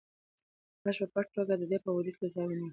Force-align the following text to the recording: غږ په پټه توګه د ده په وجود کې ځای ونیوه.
غږ 0.83 0.97
په 1.01 1.05
پټه 1.13 1.31
توګه 1.35 1.53
د 1.57 1.63
ده 1.71 1.77
په 1.85 1.89
وجود 1.95 2.15
کې 2.19 2.27
ځای 2.35 2.45
ونیوه. 2.47 2.69